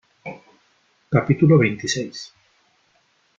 [1.15, 2.19] capítulo veintiséis.